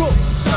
[0.00, 0.49] cook.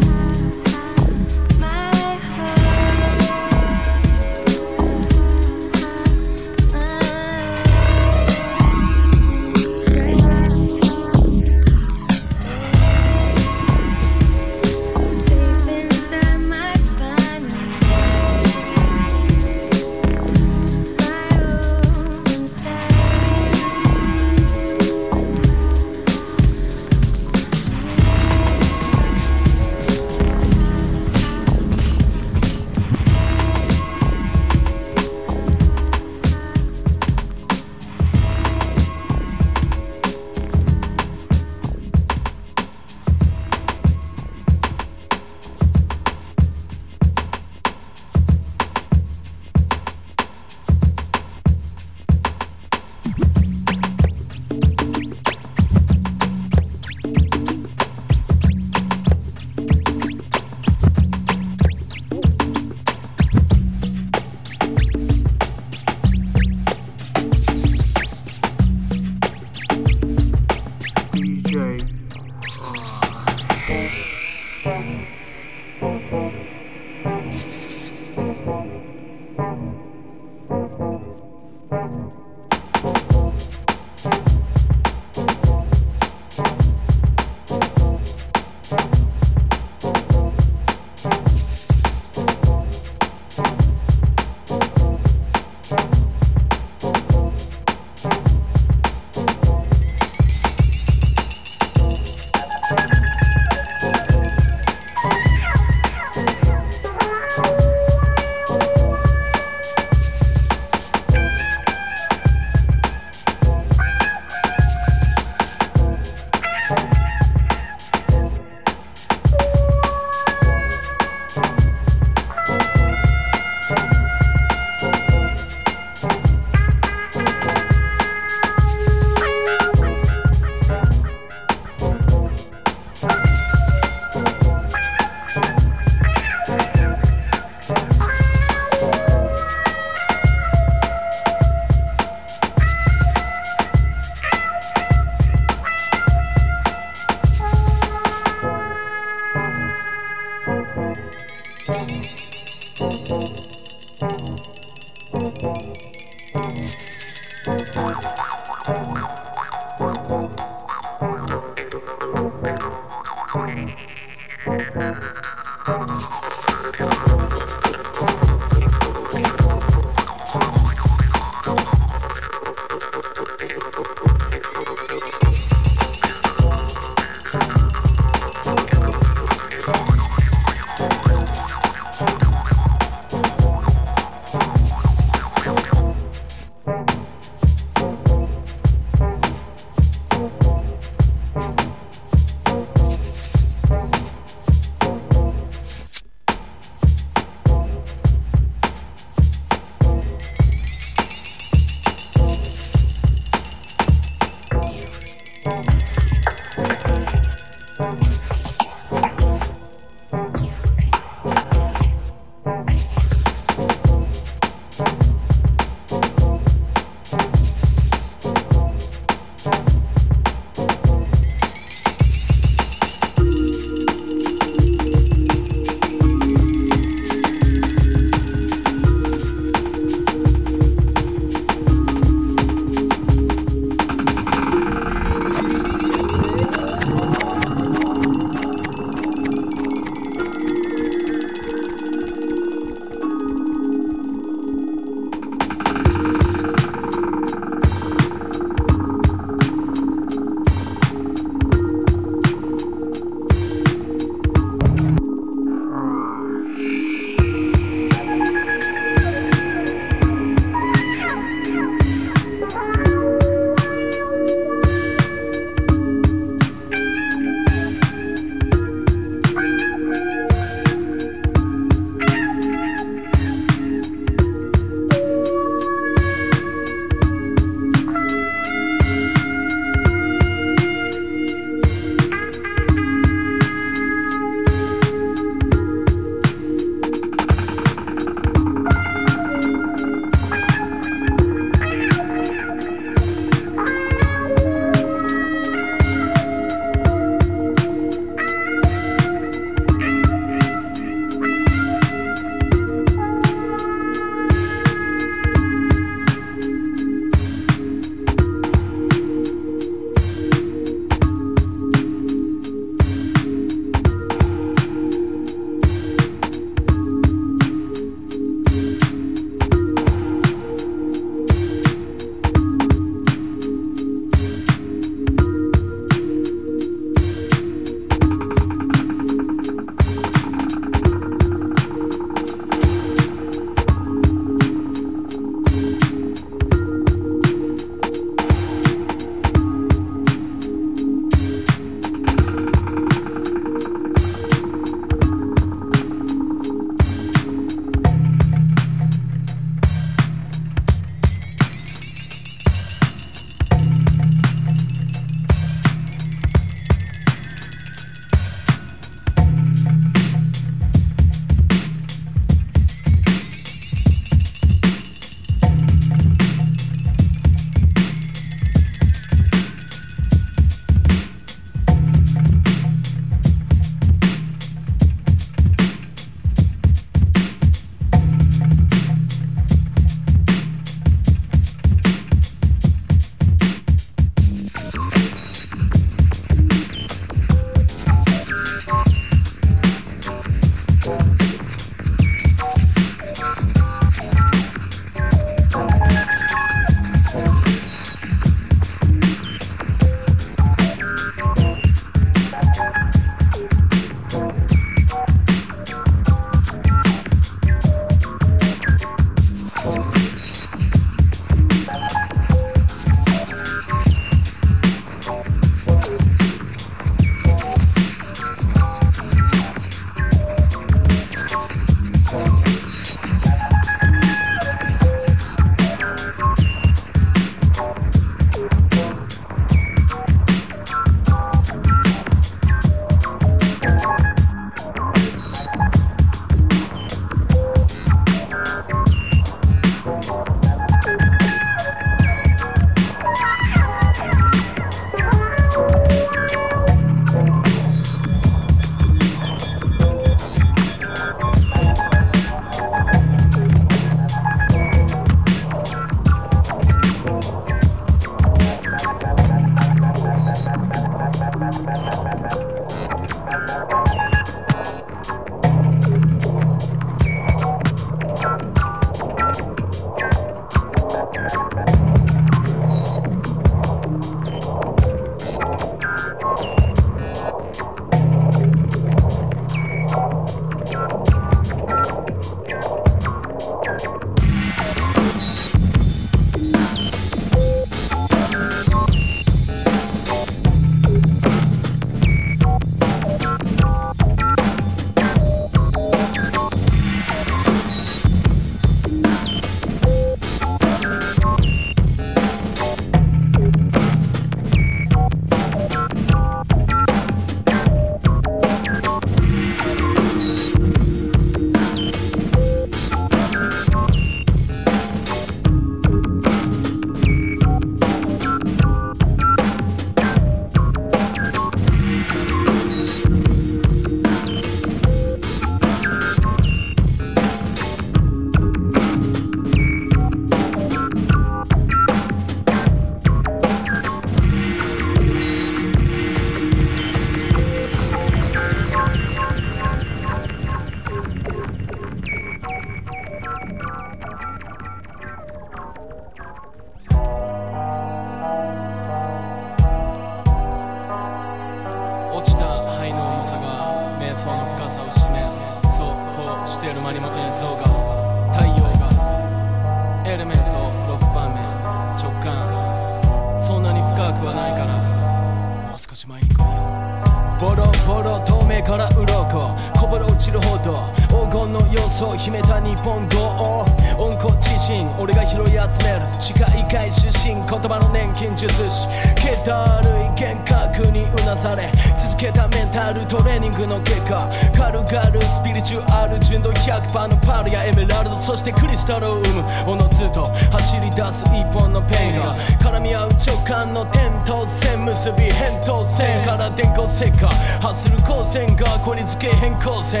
[578.18, 581.70] 葉の年金術師気だるい幻覚にうなされ
[582.02, 597.28] 続けたメンタルトレーニングの結果軽々スピリチュアル純度100%のパルやエメラルドそしてクリスタルを生むおのずと走り出す一本のペンが絡み合う直感の点と線結び扁桃線から電光石火
[597.62, 600.00] 発する光線がこり付け変更線。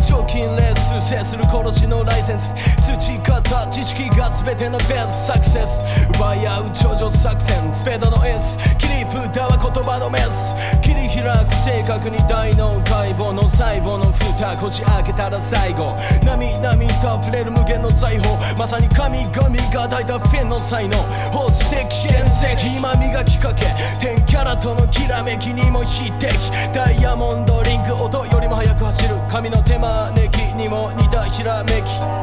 [0.00, 2.54] 賞金レース制する殺しのライセンス
[2.98, 6.46] 培った知識が全てのベースサクセス奪い。
[6.46, 20.04] 合う頂上作戦スペードの S 切り札は言葉のメス切り開く正確に大脳解剖の細胞の蓋こじ開けたら最後波々と溢れる無限の財宝まさに神々が抱い。
[20.04, 20.96] たフェンの才能
[21.30, 23.66] 宝石原石今磨きかけ
[24.00, 26.32] 天キャラとのきらめきにも匹敵
[26.74, 32.19] ダイヤモンドリング音よりも速く走る神の手招きにも似たひらめき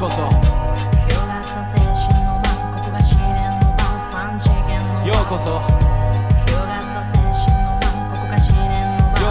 [0.00, 0.22] こそ。
[0.22, 0.28] よ
[5.12, 5.50] うこそ。
[5.50, 5.60] よ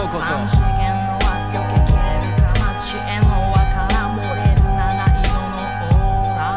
[0.04, 4.78] うこそ三次元の輪避けきれるか街への輪から漏れる七
[5.18, 6.54] 色のオーラ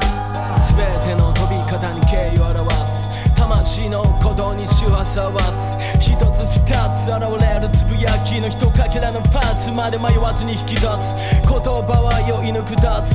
[0.78, 6.62] 全ての飛び方に敬意を表す魂の鼓動に周波数を合わす一つ二
[7.04, 13.08] つ現れるつぶやきの一かけらのパーツまで迷わずに引き出す言葉は酔い抜くダー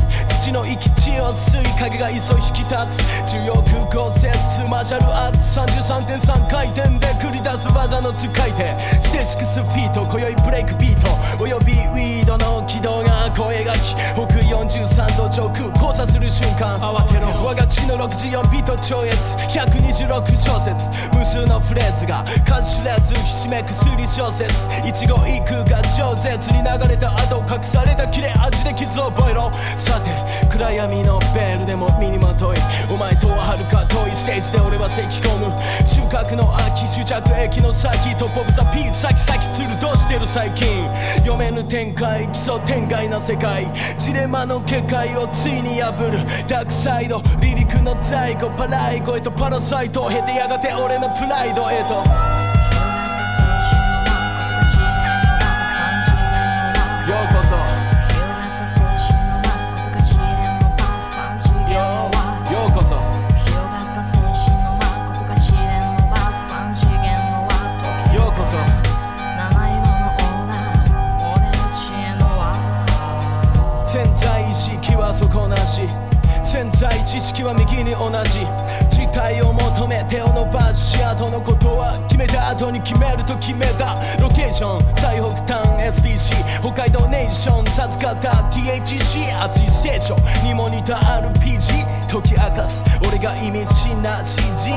[0.49, 2.19] ツ土の生き地を吸い影が急い
[2.49, 8.73] 引き立つ重力合成数マーシャルアーツ33.3回転で繰り出す技の使い手
[9.03, 19.15] ステチクスフィート今宵ブレイクビートおよびウィードの軌道が声がき北43度上空交差する瞬間慌てろ我が血の64ビート超越
[19.53, 20.73] 126小節
[21.13, 24.49] 無数のフレーズが数知らずひしめく推理小説
[24.87, 32.57] 一語一句が饒舌に流れた後隠された切れ味で傷を覚えろさて暗闇のベールでも身にまとい。
[32.91, 35.53] お前とは遥か遠いステージで俺は咳き込む。
[35.87, 40.89] 収穫の秋終着駅の先トップオブザピース先先つるどうしてる最近。
[41.19, 43.67] 読めぬ展開基礎天外な世界。
[43.99, 46.19] ジレマの結界をついに破る。
[46.49, 52.38] ダークサイド離陸の在庫パライコへとパラサイトを経てやがて俺のプライドへと。
[75.69, 75.83] し
[76.43, 78.41] 潜在知識は右に同じ。
[78.89, 83.95] 事態を求め手を伸ばし後のことは決めた後に決めると決めた。
[84.19, 85.69] ロケーション最北端
[86.01, 92.83] SPC 北海道ネーション授かった THC 熱いステーションにも似た RPG 解き明かす。
[93.07, 94.73] 俺が意味深な詩人。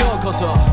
[0.00, 0.71] ようこそ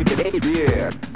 [0.00, 1.11] it de Beer.